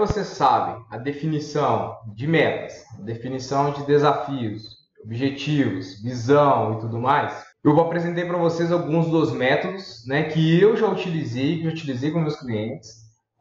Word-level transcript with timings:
você 0.00 0.24
sabe 0.24 0.82
a 0.90 0.96
definição 0.96 1.94
de 2.14 2.26
metas, 2.26 2.82
a 2.98 3.02
definição 3.02 3.70
de 3.70 3.84
desafios, 3.84 4.78
objetivos, 5.04 6.02
visão 6.02 6.72
e 6.72 6.80
tudo 6.80 6.98
mais, 6.98 7.44
eu 7.62 7.74
vou 7.74 7.84
apresentar 7.84 8.26
para 8.26 8.38
vocês 8.38 8.72
alguns 8.72 9.08
dos 9.08 9.30
métodos 9.30 10.02
né, 10.06 10.22
que 10.22 10.58
eu 10.58 10.74
já 10.74 10.88
utilizei, 10.88 11.58
que 11.58 11.66
eu 11.66 11.70
utilizei 11.70 12.10
com 12.10 12.20
meus 12.20 12.36
clientes, 12.36 12.88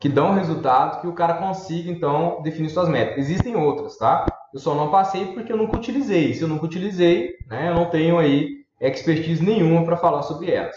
que 0.01 0.09
dão 0.09 0.33
resultado, 0.33 0.99
que 0.99 1.07
o 1.07 1.13
cara 1.13 1.35
consiga, 1.35 1.89
então, 1.89 2.41
definir 2.41 2.69
suas 2.69 2.89
metas. 2.89 3.17
Existem 3.17 3.55
outras, 3.55 3.97
tá? 3.97 4.25
Eu 4.53 4.59
só 4.59 4.75
não 4.75 4.91
passei 4.91 5.27
porque 5.27 5.53
eu 5.53 5.57
nunca 5.57 5.77
utilizei. 5.77 6.33
Se 6.33 6.41
eu 6.41 6.49
nunca 6.49 6.65
utilizei, 6.65 7.35
né, 7.47 7.69
eu 7.69 7.75
não 7.75 7.89
tenho 7.89 8.17
aí 8.17 8.49
expertise 8.81 9.41
nenhuma 9.43 9.85
para 9.85 9.95
falar 9.95 10.23
sobre 10.23 10.51
elas. 10.51 10.75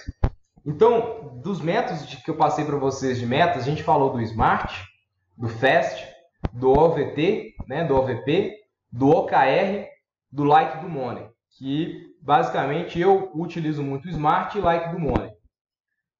Então, 0.64 1.40
dos 1.42 1.60
métodos 1.60 2.04
que 2.04 2.30
eu 2.30 2.36
passei 2.36 2.64
para 2.64 2.76
vocês 2.76 3.18
de 3.18 3.26
metas, 3.26 3.64
a 3.64 3.66
gente 3.66 3.82
falou 3.82 4.12
do 4.12 4.20
SMART, 4.20 4.91
do 5.36 5.48
FAST, 5.48 6.06
do 6.52 6.70
OVT, 6.70 7.54
né, 7.66 7.84
do 7.84 7.96
OVP, 7.96 8.54
do 8.90 9.08
OKR, 9.08 9.88
do 10.30 10.44
Like 10.44 10.78
do 10.78 10.88
Money, 10.88 11.28
que 11.58 12.14
basicamente 12.20 13.00
eu 13.00 13.30
utilizo 13.34 13.82
muito 13.82 14.06
o 14.06 14.10
Smart 14.10 14.56
e 14.56 14.60
Like 14.60 14.90
do 14.90 14.98
Money. 14.98 15.32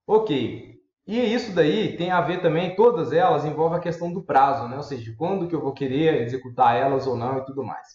Ok, 0.07 0.73
e 1.07 1.19
isso 1.19 1.53
daí 1.55 1.97
tem 1.97 2.11
a 2.11 2.21
ver 2.21 2.41
também, 2.41 2.77
todas 2.77 3.13
elas 3.13 3.45
envolvem 3.45 3.79
a 3.79 3.83
questão 3.83 4.13
do 4.13 4.23
prazo, 4.23 4.69
né? 4.69 4.77
ou 4.77 4.83
seja, 4.83 5.15
quando 5.19 5.49
que 5.49 5.55
eu 5.55 5.61
vou 5.61 5.73
querer 5.73 6.23
executar 6.23 6.77
elas 6.77 7.07
ou 7.07 7.17
não 7.17 7.39
e 7.39 7.45
tudo 7.45 7.65
mais. 7.65 7.87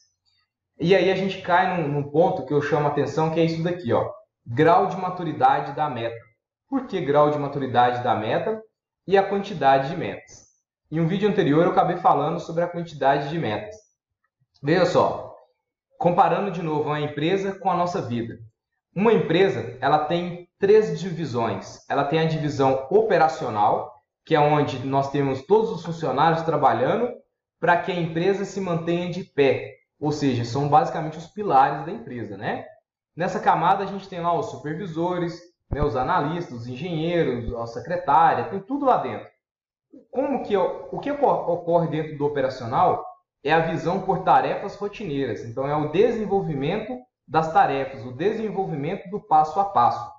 E 0.80 0.95
aí 0.95 1.09
a 1.09 1.16
gente 1.16 1.41
cai 1.41 1.75
num, 1.75 1.88
num 1.88 2.11
ponto 2.11 2.45
que 2.45 2.53
eu 2.53 2.61
chamo 2.61 2.88
a 2.88 2.91
atenção, 2.91 3.31
que 3.34 3.39
é 3.39 3.45
isso 3.45 3.63
daqui, 3.63 3.94
ó, 3.94 4.11
grau 4.45 4.88
de 4.88 4.97
maturidade 4.97 5.73
da 5.73 5.89
meta. 5.89 6.16
Por 6.70 6.86
que 6.86 7.02
grau 7.02 7.31
de 7.31 7.39
maturidade 7.39 8.03
da 8.03 8.13
meta 8.13 8.61
e 9.08 9.17
a 9.17 9.23
quantidade 9.23 9.89
de 9.89 9.97
metas? 9.97 10.46
Em 10.89 11.01
um 11.01 11.07
vídeo 11.07 11.27
anterior 11.27 11.66
eu 11.66 11.71
acabei 11.71 11.97
falando 11.97 12.39
sobre 12.39 12.63
a 12.63 12.67
quantidade 12.67 13.27
de 13.27 13.38
metas. 13.38 13.75
Veja 14.63 14.85
só, 14.85 15.35
comparando 15.97 16.49
de 16.49 16.61
novo 16.61 16.89
a 16.89 17.02
empresa 17.02 17.59
com 17.59 17.69
a 17.69 17.75
nossa 17.75 18.02
vida. 18.02 18.39
Uma 18.95 19.11
empresa, 19.11 19.77
ela 19.81 20.05
tem 20.05 20.47
três 20.57 20.97
divisões. 20.97 21.85
Ela 21.89 22.05
tem 22.05 22.19
a 22.19 22.25
divisão 22.25 22.88
operacional, 22.89 24.02
que 24.25 24.33
é 24.33 24.39
onde 24.39 24.79
nós 24.88 25.11
temos 25.11 25.45
todos 25.45 25.71
os 25.71 25.83
funcionários 25.83 26.44
trabalhando 26.44 27.11
para 27.59 27.81
que 27.81 27.91
a 27.91 27.99
empresa 27.99 28.45
se 28.45 28.61
mantenha 28.61 29.11
de 29.11 29.25
pé. 29.25 29.75
Ou 29.99 30.13
seja, 30.13 30.45
são 30.45 30.69
basicamente 30.69 31.17
os 31.17 31.27
pilares 31.27 31.85
da 31.85 31.91
empresa, 31.91 32.38
né? 32.38 32.66
Nessa 33.13 33.41
camada 33.41 33.83
a 33.83 33.88
gente 33.88 34.07
tem 34.07 34.22
lá 34.22 34.33
os 34.33 34.51
supervisores, 34.51 35.38
né, 35.69 35.83
os 35.83 35.97
analistas, 35.97 36.61
os 36.61 36.67
engenheiros, 36.67 37.53
a 37.55 37.67
secretária, 37.67 38.45
tem 38.45 38.61
tudo 38.61 38.85
lá 38.85 38.97
dentro. 38.99 39.27
Como 40.12 40.44
que 40.44 40.56
o 40.56 41.00
que 41.00 41.12
ocorre 41.12 41.88
dentro 41.88 42.17
do 42.17 42.26
operacional 42.26 43.06
é 43.44 43.52
a 43.52 43.59
visão 43.59 44.02
por 44.02 44.23
tarefas 44.23 44.76
rotineiras. 44.76 45.44
Então 45.45 45.67
é 45.67 45.76
o 45.76 45.92
desenvolvimento 45.92 46.98
das 47.28 47.52
tarefas, 47.52 48.06
o 48.06 48.12
desenvolvimento 48.12 49.09
do 49.09 49.20
passo 49.20 49.59
a 49.59 49.66
passo. 49.66 50.12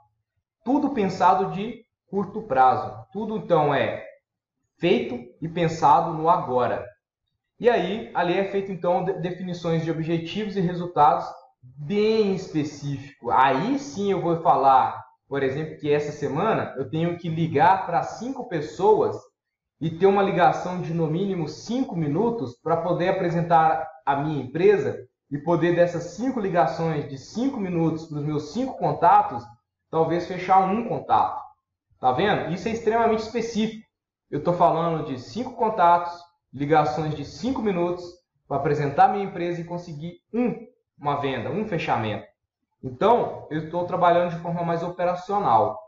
Tudo 0.65 0.91
pensado 0.91 1.53
de 1.53 1.85
curto 2.07 2.43
prazo. 2.43 3.07
Tudo 3.13 3.37
então 3.37 3.75
é 3.75 4.05
feito 4.79 5.19
e 5.41 5.49
pensado 5.49 6.13
no 6.13 6.29
agora. 6.29 6.87
E 7.61 7.69
aí, 7.69 8.11
ali 8.15 8.35
é 8.35 8.45
feito 8.45 8.71
então 8.71 9.05
definições 9.05 9.85
de 9.85 9.91
objetivos 9.91 10.57
e 10.57 10.61
resultados 10.61 11.27
bem 11.61 12.35
específico. 12.35 13.31
Aí 13.31 13.79
sim 13.79 14.13
eu 14.13 14.21
vou 14.21 14.41
falar, 14.43 15.05
por 15.29 15.43
exemplo, 15.43 15.77
que 15.77 15.93
essa 15.93 16.13
semana 16.13 16.75
eu 16.77 16.89
tenho 16.89 17.19
que 17.19 17.29
ligar 17.29 17.85
para 17.85 18.03
cinco 18.05 18.49
pessoas 18.49 19.17
e 19.81 19.91
ter 19.91 20.07
uma 20.07 20.23
ligação 20.23 20.81
de 20.81 20.93
no 20.93 21.07
mínimo 21.07 21.49
cinco 21.49 21.95
minutos 21.95 22.55
para 22.63 22.79
poder 22.79 23.09
apresentar 23.11 23.89
a 24.05 24.17
minha 24.17 24.43
empresa 24.43 25.07
e 25.31 25.39
poder 25.39 25.77
dessas 25.77 26.15
cinco 26.15 26.41
ligações 26.41 27.09
de 27.09 27.19
cinco 27.19 27.61
minutos 27.61 28.07
para 28.07 28.19
os 28.19 28.25
meus 28.25 28.53
cinco 28.53 28.79
contatos, 28.79 29.45
talvez 29.91 30.27
fechar 30.27 30.59
um 30.61 30.89
contato. 30.89 31.41
Tá 32.01 32.13
vendo? 32.13 32.53
Isso 32.53 32.69
é 32.69 32.73
extremamente 32.73 33.21
específico. 33.21 33.87
Eu 34.31 34.39
estou 34.39 34.55
falando 34.55 35.07
de 35.07 35.19
cinco 35.19 35.53
contatos, 35.53 36.13
ligações 36.53 37.15
de 37.15 37.25
cinco 37.25 37.61
minutos 37.61 38.05
para 38.47 38.57
apresentar 38.57 39.09
minha 39.09 39.25
empresa 39.25 39.61
e 39.61 39.65
conseguir 39.65 40.21
um, 40.33 40.55
uma 40.99 41.17
venda, 41.17 41.51
um 41.51 41.67
fechamento. 41.67 42.27
Então, 42.83 43.47
eu 43.51 43.65
estou 43.65 43.85
trabalhando 43.85 44.31
de 44.31 44.41
forma 44.41 44.63
mais 44.63 44.83
operacional. 44.83 45.79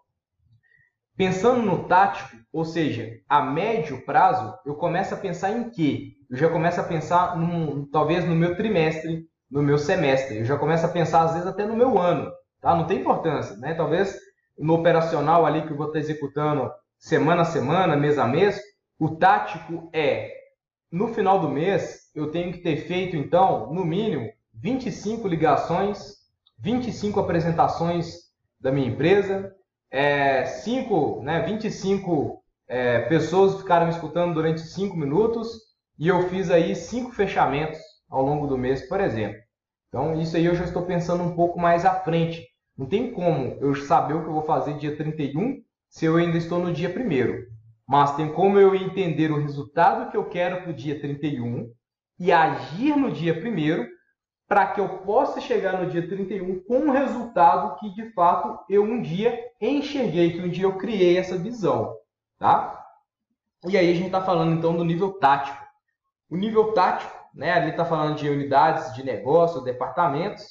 Pensando 1.20 1.60
no 1.60 1.84
tático, 1.84 2.34
ou 2.50 2.64
seja, 2.64 3.20
a 3.28 3.42
médio 3.42 4.06
prazo, 4.06 4.54
eu 4.64 4.74
começo 4.74 5.12
a 5.12 5.18
pensar 5.18 5.50
em 5.50 5.68
quê? 5.68 6.14
Eu 6.30 6.38
já 6.38 6.48
começo 6.48 6.80
a 6.80 6.82
pensar, 6.82 7.36
num, 7.36 7.84
talvez, 7.92 8.24
no 8.24 8.34
meu 8.34 8.56
trimestre, 8.56 9.26
no 9.50 9.62
meu 9.62 9.76
semestre. 9.76 10.38
Eu 10.38 10.46
já 10.46 10.56
começo 10.56 10.86
a 10.86 10.88
pensar, 10.88 11.24
às 11.24 11.32
vezes, 11.32 11.46
até 11.46 11.66
no 11.66 11.76
meu 11.76 11.98
ano. 11.98 12.32
Tá? 12.58 12.74
Não 12.74 12.86
tem 12.86 13.00
importância. 13.00 13.54
Né? 13.58 13.74
Talvez 13.74 14.16
no 14.58 14.72
operacional 14.72 15.44
ali 15.44 15.60
que 15.66 15.72
eu 15.74 15.76
vou 15.76 15.88
estar 15.88 15.98
executando 15.98 16.70
semana 16.98 17.42
a 17.42 17.44
semana, 17.44 17.94
mês 17.98 18.18
a 18.18 18.26
mês, 18.26 18.58
o 18.98 19.10
tático 19.16 19.90
é, 19.92 20.32
no 20.90 21.08
final 21.08 21.38
do 21.38 21.50
mês, 21.50 22.10
eu 22.14 22.30
tenho 22.30 22.50
que 22.50 22.62
ter 22.62 22.86
feito, 22.86 23.14
então, 23.14 23.70
no 23.74 23.84
mínimo, 23.84 24.26
25 24.54 25.28
ligações, 25.28 26.14
25 26.58 27.20
apresentações 27.20 28.20
da 28.58 28.72
minha 28.72 28.88
empresa, 28.88 29.54
é, 29.90 30.44
cinco, 30.46 31.22
né, 31.22 31.42
25 31.42 32.42
é, 32.68 33.00
pessoas 33.00 33.60
ficaram 33.60 33.86
me 33.86 33.92
escutando 33.92 34.34
durante 34.34 34.60
5 34.60 34.96
minutos 34.96 35.70
e 35.98 36.08
eu 36.08 36.28
fiz 36.28 36.50
aí 36.50 36.74
cinco 36.74 37.12
fechamentos 37.12 37.78
ao 38.08 38.22
longo 38.22 38.46
do 38.46 38.56
mês, 38.56 38.88
por 38.88 39.00
exemplo. 39.00 39.38
Então, 39.88 40.20
isso 40.20 40.36
aí 40.36 40.44
eu 40.44 40.54
já 40.54 40.64
estou 40.64 40.86
pensando 40.86 41.22
um 41.22 41.34
pouco 41.34 41.58
mais 41.58 41.84
à 41.84 41.94
frente. 41.94 42.46
Não 42.78 42.86
tem 42.86 43.12
como 43.12 43.58
eu 43.60 43.74
saber 43.74 44.14
o 44.14 44.22
que 44.22 44.28
eu 44.28 44.32
vou 44.32 44.44
fazer 44.44 44.78
dia 44.78 44.96
31 44.96 45.60
se 45.88 46.06
eu 46.06 46.16
ainda 46.16 46.38
estou 46.38 46.60
no 46.60 46.72
dia 46.72 46.88
1 46.88 47.44
Mas 47.88 48.14
tem 48.14 48.32
como 48.32 48.58
eu 48.58 48.74
entender 48.74 49.32
o 49.32 49.40
resultado 49.40 50.10
que 50.10 50.16
eu 50.16 50.28
quero 50.28 50.62
para 50.62 50.70
o 50.70 50.74
dia 50.74 51.00
31 51.00 51.68
e 52.18 52.30
agir 52.30 52.96
no 52.96 53.10
dia 53.10 53.34
1 53.34 53.86
para 54.50 54.66
que 54.66 54.80
eu 54.80 54.88
possa 54.88 55.40
chegar 55.40 55.80
no 55.80 55.88
dia 55.88 56.08
31 56.08 56.64
com 56.64 56.78
um 56.78 56.90
resultado 56.90 57.78
que 57.78 57.88
de 57.94 58.10
fato 58.10 58.58
eu 58.68 58.82
um 58.82 59.00
dia 59.00 59.38
enxerguei, 59.60 60.32
que 60.32 60.40
um 60.40 60.48
dia 60.48 60.64
eu 60.64 60.76
criei 60.76 61.16
essa 61.16 61.38
visão, 61.38 61.94
tá? 62.36 62.84
E 63.68 63.78
aí 63.78 63.88
a 63.88 63.94
gente 63.94 64.06
está 64.06 64.20
falando 64.20 64.58
então 64.58 64.76
do 64.76 64.84
nível 64.84 65.12
tático. 65.12 65.56
O 66.28 66.36
nível 66.36 66.72
tático, 66.72 67.16
né, 67.32 67.52
ali 67.52 67.70
está 67.70 67.84
falando 67.84 68.16
de 68.16 68.28
unidades 68.28 68.92
de 68.92 69.04
negócio, 69.04 69.60
departamentos, 69.60 70.44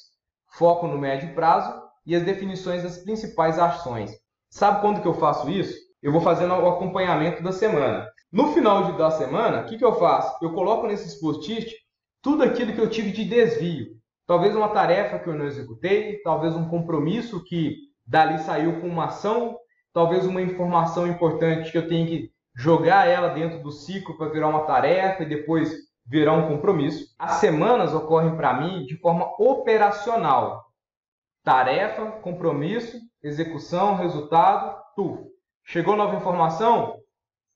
foco 0.48 0.86
no 0.86 0.96
médio 0.96 1.34
prazo 1.34 1.70
e 2.06 2.16
as 2.16 2.22
definições 2.22 2.82
das 2.82 2.96
principais 2.96 3.58
ações. 3.58 4.18
Sabe 4.48 4.80
quando 4.80 5.02
que 5.02 5.08
eu 5.08 5.14
faço 5.14 5.50
isso? 5.50 5.78
Eu 6.02 6.10
vou 6.10 6.22
fazendo 6.22 6.54
o 6.54 6.68
acompanhamento 6.70 7.42
da 7.42 7.52
semana. 7.52 8.08
No 8.32 8.54
final 8.54 8.94
da 8.94 9.10
semana, 9.10 9.60
o 9.60 9.66
que, 9.66 9.76
que 9.76 9.84
eu 9.84 9.92
faço? 9.96 10.42
Eu 10.42 10.54
coloco 10.54 10.86
nesses 10.86 11.20
post-it 11.20 11.70
tudo 12.22 12.42
aquilo 12.42 12.72
que 12.72 12.80
eu 12.80 12.90
tive 12.90 13.12
de 13.12 13.24
desvio. 13.24 13.98
Talvez 14.26 14.54
uma 14.54 14.68
tarefa 14.68 15.18
que 15.18 15.28
eu 15.28 15.34
não 15.34 15.46
executei, 15.46 16.20
talvez 16.22 16.54
um 16.54 16.68
compromisso 16.68 17.42
que 17.42 17.76
dali 18.06 18.38
saiu 18.38 18.80
com 18.80 18.86
uma 18.86 19.06
ação, 19.06 19.58
talvez 19.92 20.24
uma 20.24 20.40
informação 20.40 21.06
importante 21.06 21.72
que 21.72 21.78
eu 21.78 21.88
tenho 21.88 22.06
que 22.06 22.30
jogar 22.54 23.08
ela 23.08 23.28
dentro 23.28 23.62
do 23.62 23.72
ciclo 23.72 24.16
para 24.16 24.28
virar 24.28 24.48
uma 24.48 24.66
tarefa 24.66 25.22
e 25.22 25.28
depois 25.28 25.74
virar 26.06 26.34
um 26.34 26.48
compromisso. 26.48 27.14
As 27.18 27.34
semanas 27.34 27.94
ocorrem 27.94 28.36
para 28.36 28.54
mim 28.54 28.84
de 28.84 28.96
forma 28.96 29.32
operacional. 29.38 30.64
Tarefa, 31.42 32.10
compromisso, 32.20 32.98
execução, 33.22 33.96
resultado, 33.96 34.76
tudo. 34.94 35.26
Chegou 35.64 35.96
nova 35.96 36.16
informação, 36.16 36.99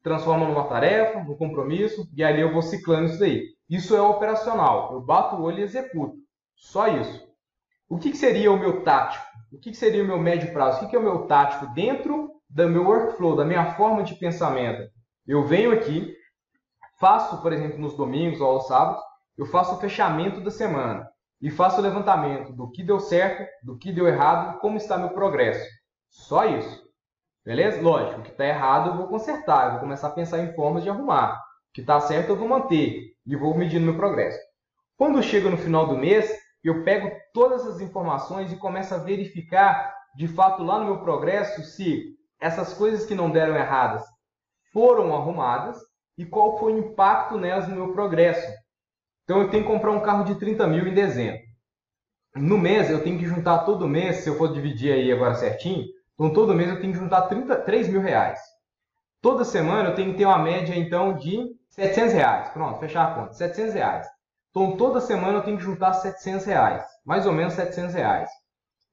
transforma 0.05 0.47
numa 0.47 0.69
tarefa, 0.69 1.25
num 1.25 1.35
compromisso, 1.35 2.07
e 2.15 2.23
ali 2.23 2.43
eu 2.43 2.53
vou 2.53 2.61
ciclando 2.61 3.07
isso 3.07 3.19
daí. 3.19 3.47
Isso 3.69 3.97
é 3.97 4.01
operacional. 4.03 4.93
Eu 4.93 5.01
bato 5.01 5.37
o 5.37 5.43
olho 5.43 5.61
e 5.61 5.63
executo. 5.63 6.17
Só 6.55 6.87
isso. 6.89 7.27
O 7.89 7.99
que, 7.99 8.11
que 8.11 8.17
seria 8.17 8.53
o 8.53 8.59
meu 8.59 8.85
tático? 8.85 9.25
O 9.51 9.59
que, 9.59 9.71
que 9.71 9.77
seria 9.77 10.05
o 10.05 10.07
meu 10.07 10.19
médio 10.19 10.53
prazo? 10.53 10.77
O 10.77 10.81
que, 10.81 10.89
que 10.89 10.97
é 10.97 10.99
o 10.99 11.03
meu 11.03 11.27
tático 11.27 11.73
dentro 11.75 12.31
do 12.51 12.69
meu 12.69 12.85
workflow, 12.85 13.35
da 13.35 13.47
minha 13.47 13.75
forma 13.75 14.03
de 14.03 14.15
pensamento? 14.17 14.83
Eu 15.27 15.47
venho 15.47 15.73
aqui, 15.73 16.15
faço, 17.01 17.41
por 17.41 17.53
exemplo, 17.53 17.79
nos 17.79 17.97
domingos 17.97 18.41
ou 18.43 18.49
aos 18.49 18.67
sábados, 18.67 19.03
eu 19.39 19.47
faço 19.47 19.75
o 19.75 19.81
fechamento 19.81 20.41
da 20.41 20.51
semana 20.51 21.09
e 21.41 21.51
faço 21.51 21.79
o 21.79 21.83
levantamento 21.83 22.53
do 22.53 22.71
que 22.71 22.83
deu 22.83 23.01
certo, 23.01 23.49
do 23.63 23.79
que 23.79 23.91
deu 23.91 24.07
errado, 24.07 24.59
como 24.61 24.77
está 24.77 24.99
meu 24.99 25.11
progresso. 25.11 25.67
Só 26.11 26.45
isso. 26.45 26.84
Beleza? 27.45 27.83
Lógico, 27.83 28.21
o 28.21 28.23
que 28.23 28.31
está 28.31 28.47
errado 28.47 28.91
eu 28.91 28.97
vou 28.97 29.09
consertar, 29.09 29.67
eu 29.67 29.71
vou 29.73 29.81
começar 29.81 30.09
a 30.09 30.13
pensar 30.13 30.39
em 30.39 30.55
formas 30.55 30.83
de 30.83 30.89
arrumar. 30.89 31.35
O 31.35 31.75
que 31.75 31.83
está 31.83 32.01
certo 32.01 32.31
eu 32.31 32.37
vou 32.37 32.49
manter 32.49 33.13
e 33.27 33.37
vou 33.37 33.57
medindo 33.57 33.85
meu 33.85 33.97
progresso. 33.97 34.39
Quando 34.97 35.23
chega 35.23 35.51
no 35.51 35.59
final 35.59 35.87
do 35.87 35.99
mês, 35.99 36.33
eu 36.63 36.83
pego 36.85 37.11
todas 37.35 37.67
as 37.67 37.81
informações 37.81 38.51
e 38.51 38.57
começo 38.57 38.95
a 38.95 38.99
verificar 38.99 39.95
de 40.17 40.27
fato 40.27 40.63
lá 40.63 40.79
no 40.79 40.87
meu 40.87 41.01
progresso 41.01 41.63
se 41.63 42.17
essas 42.41 42.73
coisas 42.73 43.05
que 43.05 43.15
não 43.15 43.31
deram 43.31 43.57
erradas 43.57 44.03
foram 44.73 45.15
arrumadas 45.15 45.77
e 46.17 46.25
qual 46.25 46.59
foi 46.59 46.73
o 46.73 46.79
impacto 46.79 47.37
nelas 47.37 47.69
no 47.69 47.77
meu 47.77 47.93
progresso. 47.93 48.51
Então 49.25 49.43
eu 49.43 49.51
tenho 49.51 49.65
que 49.65 49.71
comprar 49.71 49.91
um 49.91 50.01
carro 50.01 50.25
de 50.25 50.37
30 50.37 50.67
mil 50.67 50.87
em 50.87 50.95
dezembro. 50.95 51.41
No 52.35 52.57
mês 52.57 52.91
eu 52.91 53.03
tenho 53.03 53.19
que 53.19 53.27
juntar 53.27 53.61
todo 53.61 53.89
mês, 53.89 54.17
se 54.17 54.29
eu 54.29 54.37
for 54.39 54.53
dividir 54.53 54.93
aí 54.93 55.13
agora 55.13 55.35
certinho, 55.35 55.87
então 56.15 56.33
todo 56.33 56.55
mês 56.55 56.71
eu 56.71 56.81
tenho 56.81 56.93
que 56.93 56.99
juntar 56.99 57.23
30, 57.23 57.57
3 57.57 57.89
mil 57.89 58.01
reais. 58.01 58.41
Toda 59.21 59.45
semana 59.45 59.91
eu 59.91 59.95
tenho 59.95 60.13
que 60.13 60.19
ter 60.19 60.27
uma 60.27 60.39
média 60.39 60.75
então 60.77 61.15
de 61.15 61.57
700 61.71 62.13
reais. 62.13 62.49
Pronto, 62.51 62.79
fechar 62.79 63.11
a 63.11 63.15
conta, 63.15 63.33
700 63.33 63.75
reais. 63.75 64.07
Então 64.51 64.77
toda 64.77 65.01
semana 65.01 65.39
eu 65.39 65.43
tenho 65.43 65.57
que 65.57 65.65
juntar 65.65 65.93
700 65.95 66.45
reais, 66.47 66.85
mais 67.05 67.27
ou 67.27 67.33
menos 67.33 67.55
700 67.55 67.95
reais. 67.95 68.31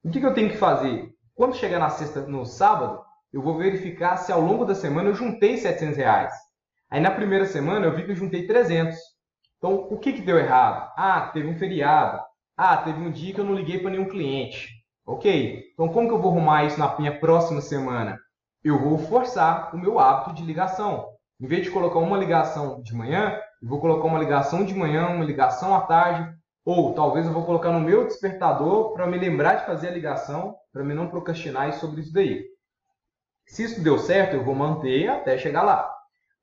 O 0.04 0.10
que, 0.10 0.20
que 0.20 0.26
eu 0.26 0.34
tenho 0.34 0.50
que 0.50 0.58
fazer? 0.58 1.10
Quando 1.36 1.56
chegar 1.56 1.80
na 1.80 1.90
sexta, 1.90 2.22
no 2.22 2.46
sábado, 2.46 3.04
eu 3.32 3.42
vou 3.42 3.58
verificar 3.58 4.18
se 4.18 4.32
ao 4.32 4.42
longo 4.42 4.66
da 4.66 4.74
semana 4.74 5.10
eu 5.10 5.16
juntei 5.16 5.58
700 5.58 5.98
reais. 5.98 6.34
Aí 6.90 7.00
na 7.00 7.12
primeira 7.12 7.46
semana 7.46 7.86
eu 7.86 7.96
vi 7.96 8.04
que 8.04 8.12
eu 8.12 8.16
juntei 8.16 8.48
300. 8.48 8.98
Então, 9.58 9.88
o 9.90 10.00
que, 10.00 10.12
que 10.12 10.22
deu 10.22 10.38
errado? 10.40 10.92
Ah, 10.98 11.30
teve 11.32 11.48
um 11.48 11.58
feriado. 11.58 12.20
Ah, 12.58 12.78
teve 12.78 13.00
um 13.00 13.12
dia 13.12 13.34
que 13.34 13.40
eu 13.40 13.46
não 13.46 13.54
liguei 13.54 13.80
para 13.80 13.92
nenhum 13.92 14.10
cliente. 14.10 14.81
Ok, 15.06 15.72
então 15.74 15.90
como 15.90 16.08
que 16.08 16.14
eu 16.14 16.22
vou 16.22 16.32
arrumar 16.32 16.64
isso 16.64 16.80
na 16.80 16.98
minha 16.98 17.20
próxima 17.20 17.60
semana? 17.60 18.20
Eu 18.64 18.80
vou 18.80 18.98
forçar 18.98 19.74
o 19.76 19.78
meu 19.78 20.00
hábito 20.00 20.36
de 20.36 20.44
ligação. 20.44 21.08
Em 21.40 21.48
vez 21.48 21.64
de 21.64 21.72
colocar 21.72 22.00
uma 22.00 22.18
ligação 22.18 22.82
de 22.84 22.94
manhã, 22.94 23.40
eu 23.62 23.68
vou 23.68 23.82
colocar 23.82 24.08
uma 24.08 24.20
ligação 24.20 24.64
de 24.64 24.76
manhã, 24.76 25.08
uma 25.08 25.26
ligação 25.26 25.74
à 25.76 25.82
tarde, 25.82 26.32
ou 26.64 26.94
talvez 26.94 27.26
eu 27.26 27.34
vou 27.34 27.46
colocar 27.46 27.72
no 27.72 27.80
meu 27.80 28.06
despertador 28.06 28.94
para 28.94 29.08
me 29.08 29.18
lembrar 29.18 29.56
de 29.56 29.66
fazer 29.66 29.88
a 29.88 29.92
ligação, 29.92 30.56
para 30.72 30.84
me 30.84 30.94
não 30.94 31.10
procrastinar 31.10 31.74
sobre 31.74 32.02
isso 32.02 32.14
daí. 32.14 32.46
Se 33.48 33.64
isso 33.64 33.84
deu 33.84 33.98
certo, 33.98 34.36
eu 34.36 34.44
vou 34.44 34.54
manter 34.54 35.08
até 35.08 35.38
chegar 35.38 35.64
lá. 35.64 35.92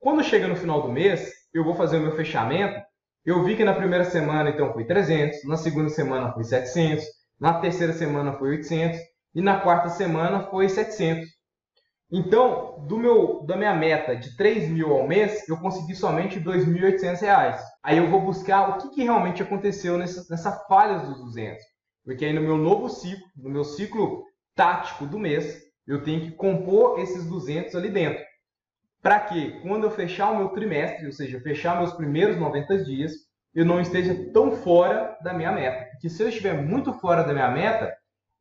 Quando 0.00 0.24
chega 0.24 0.48
no 0.48 0.56
final 0.56 0.82
do 0.82 0.92
mês, 0.92 1.30
eu 1.54 1.64
vou 1.64 1.74
fazer 1.74 1.98
o 1.98 2.02
meu 2.02 2.16
fechamento 2.16 2.82
eu 3.28 3.44
vi 3.44 3.56
que 3.56 3.62
na 3.62 3.74
primeira 3.74 4.04
semana 4.06 4.48
então 4.48 4.72
foi 4.72 4.86
300, 4.86 5.44
na 5.44 5.58
segunda 5.58 5.90
semana 5.90 6.32
foi 6.32 6.44
700, 6.44 7.04
na 7.38 7.54
terceira 7.54 7.92
semana 7.92 8.32
foi 8.32 8.50
800 8.50 8.98
e 9.34 9.40
na 9.40 9.60
quarta 9.60 9.88
semana 9.88 10.44
foi 10.44 10.68
700. 10.68 11.28
Então, 12.10 12.86
do 12.86 12.96
meu, 12.96 13.44
da 13.44 13.56
minha 13.56 13.74
meta 13.74 14.16
de 14.16 14.34
3 14.36 14.70
mil 14.70 14.92
ao 14.92 15.06
mês, 15.06 15.46
eu 15.48 15.58
consegui 15.58 15.94
somente 15.94 16.40
2.800 16.40 17.20
reais. 17.20 17.62
Aí 17.82 17.98
eu 17.98 18.08
vou 18.10 18.22
buscar 18.22 18.70
o 18.70 18.78
que, 18.78 18.94
que 18.94 19.02
realmente 19.02 19.42
aconteceu 19.42 19.98
nessa, 19.98 20.24
nessa 20.30 20.52
falha 20.66 21.00
dos 21.00 21.20
200. 21.20 21.62
Porque 22.04 22.24
aí 22.24 22.32
no 22.32 22.40
meu 22.40 22.56
novo 22.56 22.88
ciclo, 22.88 23.26
no 23.36 23.50
meu 23.50 23.64
ciclo 23.64 24.24
tático 24.54 25.06
do 25.06 25.18
mês, 25.18 25.62
eu 25.86 26.02
tenho 26.02 26.22
que 26.22 26.30
compor 26.30 26.98
esses 26.98 27.26
200 27.26 27.74
ali 27.74 27.90
dentro 27.90 28.24
para 29.02 29.20
que 29.20 29.60
quando 29.60 29.84
eu 29.84 29.90
fechar 29.90 30.30
o 30.30 30.36
meu 30.36 30.48
trimestre, 30.48 31.06
ou 31.06 31.12
seja, 31.12 31.40
fechar 31.40 31.78
meus 31.78 31.92
primeiros 31.92 32.36
90 32.36 32.84
dias, 32.84 33.12
eu 33.58 33.64
não 33.64 33.80
esteja 33.80 34.14
tão 34.32 34.52
fora 34.52 35.18
da 35.20 35.32
minha 35.32 35.50
meta. 35.50 35.90
Porque 35.90 36.08
se 36.08 36.22
eu 36.22 36.28
estiver 36.28 36.54
muito 36.54 36.92
fora 36.92 37.24
da 37.24 37.32
minha 37.32 37.50
meta, 37.50 37.92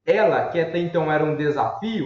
ela, 0.06 0.48
que 0.50 0.60
até 0.60 0.78
então 0.78 1.12
era 1.12 1.25
um 1.25 1.36
desafio, 1.36 2.06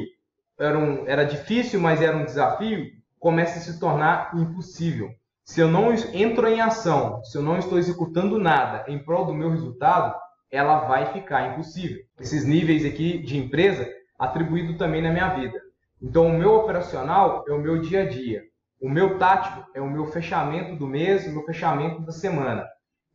era, 0.57 0.79
um, 0.79 1.05
era 1.05 1.25
difícil, 1.25 1.81
mas 1.81 2.01
era 2.01 2.15
um 2.15 2.23
desafio, 2.23 2.85
começa 3.19 3.59
a 3.59 3.61
se 3.61 3.77
tornar 3.81 4.31
impossível. 4.33 5.09
Se 5.43 5.59
eu 5.59 5.67
não 5.67 5.93
entro 6.13 6.47
em 6.47 6.61
ação, 6.61 7.21
se 7.25 7.37
eu 7.37 7.41
não 7.41 7.57
estou 7.57 7.77
executando 7.77 8.39
nada 8.39 8.85
em 8.87 8.97
prol 8.97 9.25
do 9.25 9.33
meu 9.33 9.49
resultado, 9.49 10.15
ela 10.49 10.87
vai 10.87 11.11
ficar 11.11 11.51
impossível. 11.51 12.01
Esses 12.17 12.45
níveis 12.45 12.85
aqui 12.85 13.17
de 13.17 13.37
empresa 13.37 13.89
atribuído 14.17 14.77
também 14.77 15.01
na 15.01 15.11
minha 15.11 15.27
vida. 15.33 15.61
Então, 16.01 16.27
o 16.27 16.33
meu 16.33 16.55
operacional 16.55 17.43
é 17.45 17.51
o 17.51 17.59
meu 17.59 17.81
dia 17.81 18.03
a 18.03 18.07
dia. 18.07 18.41
O 18.79 18.89
meu 18.89 19.17
tático 19.17 19.69
é 19.75 19.81
o 19.81 19.89
meu 19.89 20.05
fechamento 20.05 20.77
do 20.77 20.87
mês, 20.87 21.27
o 21.27 21.31
meu 21.31 21.43
fechamento 21.43 22.01
da 22.03 22.13
semana. 22.13 22.65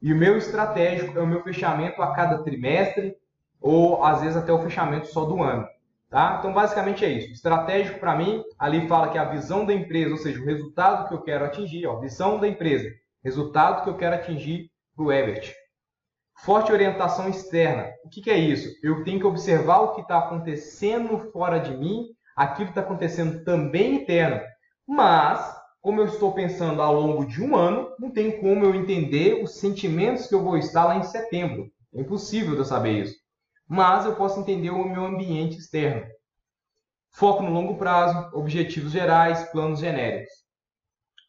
E 0.00 0.12
o 0.12 0.16
meu 0.16 0.36
estratégico 0.36 1.18
é 1.18 1.22
o 1.22 1.26
meu 1.26 1.42
fechamento 1.42 2.02
a 2.02 2.14
cada 2.14 2.42
trimestre 2.42 3.16
ou 3.60 4.04
às 4.04 4.20
vezes 4.20 4.36
até 4.36 4.52
o 4.52 4.62
fechamento 4.62 5.06
só 5.06 5.24
do 5.24 5.42
ano. 5.42 5.66
Tá? 6.08 6.36
Então, 6.38 6.52
basicamente 6.52 7.04
é 7.04 7.08
isso. 7.08 7.32
Estratégico 7.32 7.98
para 7.98 8.16
mim, 8.16 8.42
ali 8.58 8.86
fala 8.86 9.08
que 9.08 9.18
a 9.18 9.24
visão 9.24 9.64
da 9.64 9.72
empresa, 9.72 10.12
ou 10.12 10.16
seja, 10.16 10.40
o 10.40 10.44
resultado 10.44 11.08
que 11.08 11.14
eu 11.14 11.22
quero 11.22 11.44
atingir, 11.44 11.86
ó, 11.86 11.98
visão 11.98 12.38
da 12.38 12.46
empresa, 12.46 12.88
resultado 13.24 13.82
que 13.82 13.90
eu 13.90 13.96
quero 13.96 14.14
atingir 14.14 14.70
para 14.94 15.04
o 15.04 15.12
Ebert. 15.12 15.52
Forte 16.44 16.70
orientação 16.70 17.28
externa. 17.28 17.90
O 18.04 18.08
que, 18.08 18.20
que 18.20 18.30
é 18.30 18.38
isso? 18.38 18.68
Eu 18.82 19.02
tenho 19.02 19.18
que 19.18 19.26
observar 19.26 19.80
o 19.80 19.94
que 19.94 20.02
está 20.02 20.18
acontecendo 20.18 21.18
fora 21.32 21.58
de 21.58 21.76
mim 21.76 22.16
aquilo 22.36 22.68
está 22.68 22.82
acontecendo 22.82 23.42
também 23.42 23.94
interno. 23.94 24.42
Mas, 24.86 25.56
como 25.86 26.00
eu 26.00 26.06
estou 26.06 26.32
pensando 26.32 26.82
ao 26.82 26.92
longo 26.92 27.24
de 27.24 27.40
um 27.40 27.54
ano, 27.54 27.94
não 27.96 28.10
tem 28.10 28.40
como 28.40 28.64
eu 28.64 28.74
entender 28.74 29.40
os 29.40 29.60
sentimentos 29.60 30.26
que 30.26 30.34
eu 30.34 30.42
vou 30.42 30.58
estar 30.58 30.84
lá 30.84 30.96
em 30.96 31.04
setembro. 31.04 31.70
É 31.94 32.00
impossível 32.00 32.54
de 32.54 32.58
eu 32.58 32.64
saber 32.64 33.02
isso. 33.04 33.14
Mas 33.68 34.04
eu 34.04 34.16
posso 34.16 34.40
entender 34.40 34.70
o 34.70 34.84
meu 34.84 35.04
ambiente 35.04 35.56
externo. 35.56 36.04
Foco 37.12 37.44
no 37.44 37.52
longo 37.52 37.78
prazo, 37.78 38.36
objetivos 38.36 38.90
gerais, 38.90 39.48
planos 39.52 39.78
genéricos. 39.78 40.32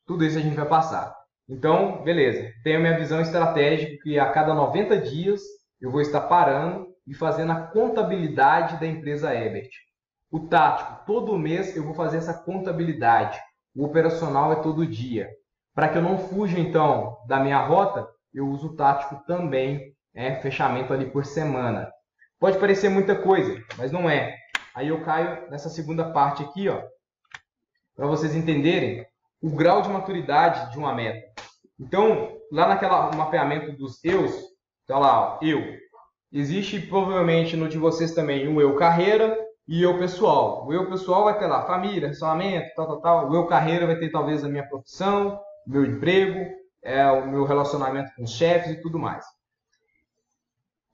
Tudo 0.08 0.26
isso 0.26 0.40
a 0.40 0.42
gente 0.42 0.56
vai 0.56 0.68
passar. 0.68 1.16
Então, 1.48 2.04
beleza. 2.04 2.52
Tenho 2.64 2.80
minha 2.80 2.98
visão 2.98 3.22
estratégica 3.22 3.96
que 4.02 4.18
a 4.18 4.32
cada 4.32 4.56
90 4.56 4.98
dias 5.02 5.40
eu 5.80 5.92
vou 5.92 6.02
estar 6.02 6.22
parando 6.22 6.88
e 7.06 7.14
fazendo 7.14 7.52
a 7.52 7.62
contabilidade 7.68 8.80
da 8.80 8.88
empresa 8.88 9.36
Ebert. 9.36 9.70
O 10.32 10.48
tático, 10.48 11.06
todo 11.06 11.38
mês 11.38 11.78
eu 11.78 11.84
vou 11.84 11.94
fazer 11.94 12.18
essa 12.18 12.34
contabilidade. 12.34 13.40
O 13.78 13.86
operacional 13.86 14.52
é 14.52 14.56
todo 14.56 14.88
dia. 14.88 15.30
Para 15.76 15.88
que 15.88 16.00
eu 16.00 16.02
não 16.02 16.18
fuja, 16.18 16.60
então, 16.60 17.16
da 17.28 17.40
minha 17.40 17.60
rota, 17.60 18.10
eu 18.34 18.48
uso 18.48 18.70
o 18.70 18.76
tático 18.76 19.24
também, 19.28 19.96
né? 20.16 20.42
fechamento 20.42 20.92
ali 20.92 21.06
por 21.12 21.24
semana. 21.24 21.88
Pode 22.40 22.58
parecer 22.58 22.90
muita 22.90 23.16
coisa, 23.16 23.64
mas 23.78 23.92
não 23.92 24.10
é. 24.10 24.36
Aí 24.74 24.88
eu 24.88 25.04
caio 25.04 25.48
nessa 25.52 25.70
segunda 25.70 26.12
parte 26.12 26.42
aqui, 26.42 26.68
ó, 26.68 26.82
para 27.96 28.08
vocês 28.08 28.36
entenderem 28.36 29.06
o 29.40 29.52
grau 29.52 29.84
de 29.84 29.90
maturidade 29.90 30.72
de 30.72 30.80
uma 30.80 30.96
meta. 30.96 31.40
Então, 31.80 32.36
lá 32.52 32.68
naquela 32.68 33.16
mapeamento 33.16 33.72
dos 33.74 34.04
eus, 34.04 34.34
tá 34.88 34.98
lá, 34.98 35.36
ó, 35.36 35.40
eu. 35.44 35.62
Existe 36.32 36.80
provavelmente 36.80 37.56
no 37.56 37.70
de 37.70 37.78
vocês 37.78 38.16
também 38.16 38.48
um 38.48 38.60
eu 38.60 38.76
carreira, 38.76 39.38
e 39.68 39.84
eu 39.84 39.98
pessoal. 39.98 40.66
O 40.66 40.74
eu 40.74 40.90
pessoal 40.90 41.26
vai 41.26 41.38
ter 41.38 41.48
lá 41.48 41.66
família, 41.66 42.08
relacionamento, 42.08 42.74
tal, 42.76 42.88
tal, 42.88 43.02
tal. 43.02 43.30
O 43.30 43.36
eu 43.36 43.46
carreira 43.48 43.86
vai 43.86 43.98
ter 43.98 44.10
talvez 44.10 44.44
a 44.44 44.50
minha 44.50 44.68
profissão, 44.68 45.40
meu 45.66 45.86
emprego, 45.86 46.56
é, 46.82 47.06
o 47.12 47.28
meu 47.28 47.44
relacionamento 47.44 48.14
com 48.16 48.24
os 48.24 48.32
chefes 48.32 48.72
e 48.72 48.82
tudo 48.82 48.98
mais. 48.98 49.26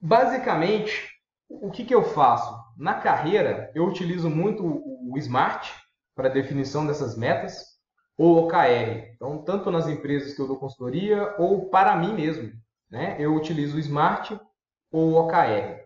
Basicamente, 0.00 1.08
o 1.48 1.70
que, 1.70 1.84
que 1.84 1.94
eu 1.94 2.02
faço? 2.02 2.52
Na 2.76 2.94
carreira, 2.94 3.70
eu 3.74 3.86
utilizo 3.86 4.28
muito 4.28 4.64
o 4.64 5.16
SMART 5.18 5.70
para 6.14 6.28
definição 6.28 6.86
dessas 6.86 7.16
metas, 7.16 7.74
ou 8.16 8.44
OKR. 8.44 9.12
Então, 9.14 9.42
tanto 9.42 9.70
nas 9.70 9.88
empresas 9.88 10.34
que 10.34 10.40
eu 10.40 10.46
dou 10.46 10.58
consultoria, 10.58 11.34
ou 11.38 11.68
para 11.68 11.96
mim 11.96 12.14
mesmo, 12.14 12.52
né? 12.90 13.16
eu 13.18 13.34
utilizo 13.34 13.76
o 13.76 13.80
SMART 13.80 14.32
ou 14.90 15.14
OKR. 15.14 15.83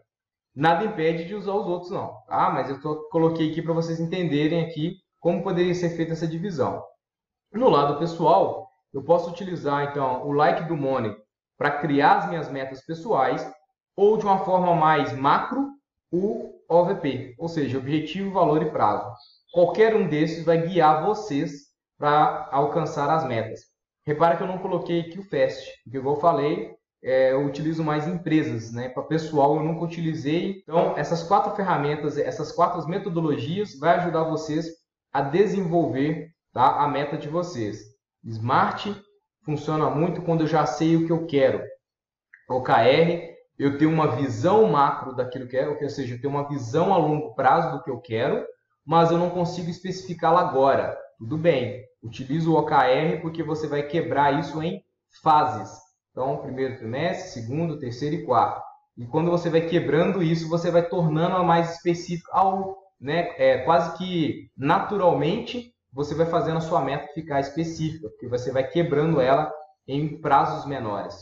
Nada 0.59 0.85
impede 0.85 1.25
de 1.25 1.37
usar 1.37 1.53
os 1.53 1.69
outros, 1.69 1.93
não. 1.93 2.21
Ah, 2.27 2.51
mas 2.51 2.69
eu 2.69 2.81
tô, 2.81 3.09
coloquei 3.11 3.49
aqui 3.49 3.63
para 3.63 3.73
vocês 3.73 4.01
entenderem 4.01 4.65
aqui 4.65 4.97
como 5.21 5.41
poderia 5.41 5.73
ser 5.73 5.91
feita 5.91 6.15
essa 6.15 6.27
divisão. 6.27 6.83
No 7.53 7.69
lado 7.69 7.97
pessoal, 7.97 8.69
eu 8.93 9.01
posso 9.05 9.31
utilizar 9.31 9.85
então 9.85 10.27
o 10.27 10.33
like 10.33 10.65
do 10.65 10.77
Money 10.77 11.15
para 11.57 11.79
criar 11.79 12.17
as 12.17 12.29
minhas 12.29 12.51
metas 12.51 12.85
pessoais 12.85 13.49
ou 13.97 14.17
de 14.17 14.25
uma 14.25 14.45
forma 14.45 14.75
mais 14.75 15.13
macro, 15.17 15.69
o 16.11 16.53
OVP, 16.69 17.37
ou 17.39 17.49
seja, 17.49 17.79
objetivo, 17.79 18.33
valor 18.33 18.61
e 18.61 18.71
prazo. 18.73 19.15
Qualquer 19.53 19.95
um 19.95 20.09
desses 20.09 20.45
vai 20.45 20.67
guiar 20.67 21.07
vocês 21.07 21.53
para 21.97 22.49
alcançar 22.51 23.09
as 23.11 23.25
metas. 23.25 23.61
Repara 24.05 24.37
que 24.37 24.43
eu 24.43 24.49
não 24.49 24.59
coloquei 24.59 25.03
aqui 25.03 25.21
o 25.21 25.23
FAST, 25.23 25.71
porque 25.85 25.99
igual 25.99 26.17
eu 26.17 26.21
falei, 26.21 26.78
é, 27.03 27.33
eu 27.33 27.47
utilizo 27.47 27.85
mais 27.85 28.07
empresas, 28.07 28.73
né? 28.73 28.89
Para 28.89 29.03
pessoal 29.05 29.57
eu 29.57 29.63
nunca 29.63 29.85
utilizei. 29.85 30.61
Então, 30.63 30.97
essas 30.97 31.23
quatro 31.23 31.55
ferramentas, 31.55 32.19
essas 32.19 32.53
quatro 32.53 32.87
metodologias 32.89 33.79
vai 33.79 33.97
ajudar 33.97 34.25
vocês 34.25 34.67
a 35.13 35.23
desenvolver 35.23 36.31
tá, 36.53 36.83
a 36.83 36.89
meta 36.89 37.17
de 37.17 37.29
vocês. 37.29 37.79
Smart 38.25 38.95
funciona 39.45 39.89
muito 39.91 40.23
quando 40.23 40.43
eu 40.43 40.47
já 40.47 40.67
sei 40.67 40.97
o 40.97 41.07
que 41.07 41.13
eu 41.13 41.27
quero. 41.27 41.63
OKR, 42.49 43.35
eu 43.59 43.79
tenho 43.79 43.91
uma 43.91 44.17
visão 44.17 44.69
macro 44.71 45.15
daquilo 45.15 45.49
que 45.49 45.57
é, 45.57 45.69
ou 45.69 45.89
seja, 45.89 46.15
eu 46.15 46.21
tenho 46.21 46.33
uma 46.33 46.49
visão 46.49 46.93
a 46.93 46.97
longo 46.97 47.35
prazo 47.35 47.77
do 47.77 47.83
que 47.83 47.91
eu 47.91 48.01
quero, 48.01 48.45
mas 48.85 49.11
eu 49.11 49.19
não 49.19 49.31
consigo 49.31 49.71
especificá-la 49.71 50.41
agora. 50.41 50.99
Tudo 51.19 51.37
bem, 51.37 51.85
utilizo 52.03 52.53
o 52.53 52.59
OKR 52.59 53.21
porque 53.21 53.43
você 53.43 53.67
vai 53.67 53.83
quebrar 53.83 54.39
isso 54.39 54.63
em 54.63 54.83
fases. 55.23 55.88
Então, 56.19 56.39
primeiro 56.39 56.77
trimestre, 56.77 57.31
segundo, 57.31 57.79
terceiro 57.79 58.17
e 58.17 58.25
quarto. 58.27 58.61
E 58.97 59.07
quando 59.07 59.31
você 59.31 59.49
vai 59.49 59.61
quebrando 59.61 60.21
isso, 60.21 60.49
você 60.49 60.69
vai 60.69 60.83
tornando 60.83 61.45
mais 61.45 61.77
específica, 61.77 62.29
ao, 62.33 62.77
né, 63.01 63.33
é, 63.39 63.59
quase 63.59 63.97
que 63.97 64.51
naturalmente, 64.57 65.73
você 65.93 66.17
vai 66.17 66.27
fazendo 66.27 66.57
a 66.57 66.61
sua 66.61 66.81
meta 66.81 67.07
ficar 67.15 67.39
específica, 67.39 68.09
porque 68.09 68.27
você 68.27 68.51
vai 68.51 68.67
quebrando 68.67 69.21
ela 69.21 69.49
em 69.87 70.21
prazos 70.21 70.67
menores. 70.67 71.15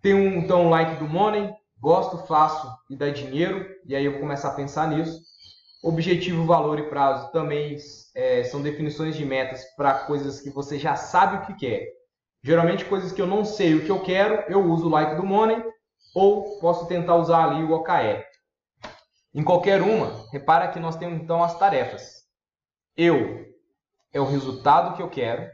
Tem 0.00 0.14
um, 0.14 0.38
então, 0.38 0.64
um 0.64 0.70
like 0.70 0.96
do 0.96 1.06
Money, 1.06 1.52
gosto, 1.78 2.26
faço 2.26 2.74
e 2.88 2.96
dá 2.96 3.10
dinheiro, 3.10 3.66
e 3.84 3.94
aí 3.94 4.06
eu 4.06 4.12
vou 4.12 4.20
começar 4.22 4.48
a 4.48 4.54
pensar 4.54 4.88
nisso. 4.88 5.20
Objetivo, 5.84 6.46
valor 6.46 6.78
e 6.78 6.88
prazo 6.88 7.30
também 7.32 7.76
é, 8.14 8.44
são 8.44 8.62
definições 8.62 9.14
de 9.14 9.26
metas 9.26 9.62
para 9.76 10.06
coisas 10.06 10.40
que 10.40 10.48
você 10.48 10.78
já 10.78 10.96
sabe 10.96 11.36
o 11.36 11.46
que 11.46 11.66
quer. 11.66 11.99
Geralmente, 12.42 12.84
coisas 12.86 13.12
que 13.12 13.20
eu 13.20 13.26
não 13.26 13.44
sei 13.44 13.74
o 13.74 13.84
que 13.84 13.90
eu 13.90 14.02
quero, 14.02 14.50
eu 14.50 14.64
uso 14.64 14.86
o 14.86 14.90
like 14.90 15.14
do 15.14 15.24
Money 15.24 15.62
ou 16.14 16.58
posso 16.58 16.86
tentar 16.86 17.16
usar 17.16 17.44
ali 17.44 17.62
o 17.62 17.72
OKR. 17.72 18.24
Em 19.34 19.44
qualquer 19.44 19.82
uma, 19.82 20.26
repara 20.32 20.68
que 20.68 20.80
nós 20.80 20.96
temos 20.96 21.20
então 21.20 21.42
as 21.42 21.56
tarefas. 21.58 22.24
Eu 22.96 23.46
é 24.12 24.20
o 24.20 24.24
resultado 24.24 24.96
que 24.96 25.02
eu 25.02 25.08
quero, 25.08 25.48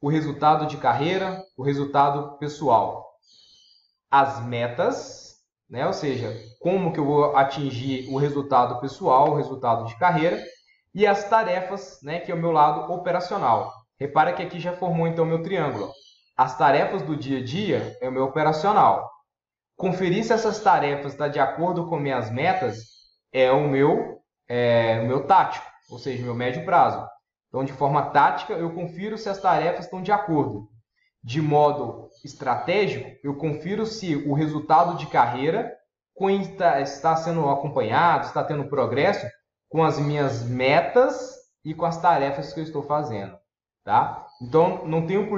o 0.00 0.08
resultado 0.08 0.66
de 0.66 0.76
carreira, 0.76 1.44
o 1.56 1.62
resultado 1.62 2.38
pessoal. 2.38 3.12
As 4.10 4.44
metas, 4.44 5.36
né? 5.68 5.86
ou 5.86 5.92
seja, 5.92 6.34
como 6.60 6.92
que 6.92 7.00
eu 7.00 7.04
vou 7.04 7.36
atingir 7.36 8.08
o 8.08 8.16
resultado 8.16 8.80
pessoal, 8.80 9.30
o 9.30 9.36
resultado 9.36 9.86
de 9.86 9.96
carreira, 9.98 10.42
e 10.94 11.06
as 11.06 11.28
tarefas, 11.28 11.98
né? 12.02 12.20
que 12.20 12.30
é 12.30 12.34
o 12.34 12.38
meu 12.38 12.52
lado 12.52 12.92
operacional. 12.92 13.72
Repara 13.98 14.32
que 14.32 14.42
aqui 14.42 14.58
já 14.58 14.72
formou 14.72 15.06
então 15.06 15.24
meu 15.24 15.42
triângulo. 15.42 15.92
As 16.42 16.58
tarefas 16.58 17.02
do 17.02 17.16
dia 17.16 17.38
a 17.38 17.44
dia 17.44 17.96
é 18.00 18.08
o 18.08 18.12
meu 18.12 18.24
operacional. 18.24 19.08
Conferir 19.76 20.24
se 20.24 20.32
essas 20.32 20.58
tarefas 20.58 21.12
estão 21.12 21.28
tá 21.28 21.32
de 21.32 21.38
acordo 21.38 21.88
com 21.88 22.00
minhas 22.00 22.32
metas 22.32 22.78
é 23.32 23.52
o 23.52 23.68
meu, 23.68 24.18
é, 24.48 24.98
o 25.04 25.06
meu 25.06 25.24
tático, 25.24 25.64
ou 25.88 26.00
seja, 26.00 26.20
o 26.20 26.24
meu 26.24 26.34
médio 26.34 26.64
prazo. 26.64 27.06
Então, 27.46 27.62
de 27.62 27.72
forma 27.72 28.06
tática, 28.06 28.54
eu 28.54 28.74
confiro 28.74 29.16
se 29.16 29.28
as 29.28 29.40
tarefas 29.40 29.84
estão 29.84 30.02
de 30.02 30.10
acordo. 30.10 30.68
De 31.22 31.40
modo 31.40 32.10
estratégico, 32.24 33.08
eu 33.22 33.36
confiro 33.36 33.86
se 33.86 34.16
o 34.16 34.34
resultado 34.34 34.98
de 34.98 35.06
carreira 35.06 35.72
está 36.80 37.14
sendo 37.14 37.48
acompanhado, 37.50 38.26
está 38.26 38.42
tendo 38.42 38.68
progresso 38.68 39.24
com 39.68 39.84
as 39.84 39.96
minhas 39.96 40.42
metas 40.42 41.36
e 41.64 41.72
com 41.72 41.86
as 41.86 42.02
tarefas 42.02 42.52
que 42.52 42.58
eu 42.58 42.64
estou 42.64 42.82
fazendo. 42.82 43.38
Tá? 43.84 44.26
Então, 44.42 44.84
não 44.86 45.06
tenho 45.06 45.30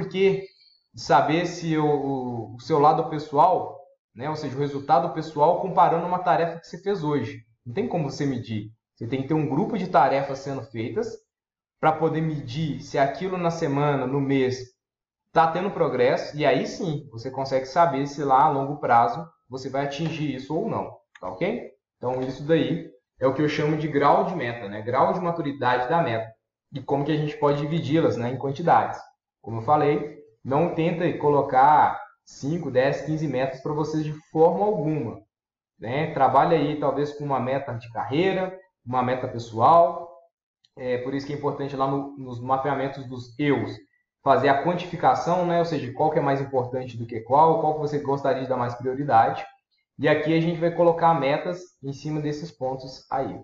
porquê 0.95 1.01
saber 1.01 1.47
se 1.47 1.77
o, 1.77 2.55
o 2.55 2.61
seu 2.61 2.79
lado 2.79 3.09
pessoal, 3.11 3.81
né, 4.15 4.31
ou 4.31 4.37
seja, 4.37 4.57
o 4.57 4.61
resultado 4.61 5.13
pessoal 5.13 5.61
comparando 5.61 6.07
uma 6.07 6.21
tarefa 6.21 6.61
que 6.61 6.67
você 6.67 6.79
fez 6.79 7.03
hoje. 7.03 7.45
Não 7.67 7.75
tem 7.75 7.89
como 7.89 8.11
você 8.11 8.25
medir. 8.25 8.71
Você 8.95 9.07
tem 9.07 9.23
que 9.23 9.29
ter 9.29 9.35
um 9.35 9.49
grupo 9.49 9.77
de 9.77 9.89
tarefas 9.89 10.39
sendo 10.39 10.63
feitas 10.63 11.13
para 11.81 11.93
poder 11.93 12.21
medir 12.21 12.81
se 12.81 12.99
aquilo 12.99 13.37
na 13.37 13.51
semana, 13.51 14.07
no 14.07 14.21
mês, 14.21 14.75
está 15.27 15.51
tendo 15.51 15.71
progresso, 15.71 16.37
e 16.37 16.47
aí 16.47 16.67
sim 16.67 17.09
você 17.11 17.31
consegue 17.31 17.67
saber 17.67 18.07
se 18.07 18.23
lá 18.23 18.45
a 18.45 18.49
longo 18.49 18.79
prazo 18.79 19.29
você 19.49 19.69
vai 19.69 19.85
atingir 19.85 20.33
isso 20.33 20.57
ou 20.57 20.69
não, 20.69 20.97
tá 21.21 21.29
ok? 21.29 21.73
Então 21.97 22.23
isso 22.23 22.45
daí 22.45 22.89
é 23.21 23.27
o 23.27 23.35
que 23.35 23.43
eu 23.43 23.49
chamo 23.49 23.77
de 23.77 23.89
grau 23.89 24.25
de 24.25 24.37
meta, 24.37 24.69
né? 24.69 24.81
Grau 24.81 25.13
de 25.13 25.21
maturidade 25.21 25.89
da 25.89 26.01
meta 26.01 26.33
e 26.73 26.81
como 26.81 27.05
que 27.05 27.13
a 27.13 27.17
gente 27.17 27.37
pode 27.37 27.61
dividi-las, 27.61 28.17
né, 28.17 28.31
em 28.31 28.39
quantidades. 28.39 29.01
Como 29.43 29.59
eu 29.59 29.63
falei, 29.63 30.14
não 30.45 30.75
tenta 30.75 31.11
colocar 31.19 32.01
5, 32.25 32.71
10, 32.71 33.03
15 33.03 33.29
metas 33.29 33.61
para 33.61 33.73
vocês 33.73 34.05
de 34.05 34.13
forma 34.31 34.65
alguma, 34.65 35.23
né? 35.79 36.13
Trabalhe 36.13 36.55
aí 36.55 36.79
talvez 36.79 37.13
com 37.13 37.25
uma 37.25 37.41
meta 37.41 37.73
de 37.75 37.91
carreira, 37.93 38.59
uma 38.85 39.03
meta 39.03 39.27
pessoal, 39.27 40.15
é 40.77 40.99
por 40.99 41.15
isso 41.15 41.27
que 41.27 41.33
é 41.33 41.37
importante 41.37 41.77
lá 41.77 41.87
no, 41.87 42.17
nos 42.19 42.41
mapeamentos 42.41 43.07
dos 43.07 43.39
eus 43.39 43.77
fazer 44.25 44.49
a 44.49 44.65
quantificação, 44.65 45.47
né? 45.47 45.59
ou 45.59 45.65
seja, 45.67 45.93
qual 45.93 46.11
que 46.11 46.19
é 46.19 46.23
mais 46.23 46.41
importante 46.41 46.97
do 46.97 47.07
que 47.07 47.21
qual, 47.21 47.61
qual 47.61 47.75
que 47.75 47.81
você 47.81 47.99
gostaria 47.99 48.43
de 48.43 48.49
dar 48.49 48.57
mais 48.57 48.75
prioridade. 48.75 49.45
E 49.99 50.09
aqui 50.09 50.37
a 50.37 50.41
gente 50.41 50.59
vai 50.59 50.75
colocar 50.75 51.13
metas 51.15 51.61
em 51.83 51.93
cima 51.93 52.21
desses 52.21 52.51
pontos 52.51 53.07
aí. 53.11 53.39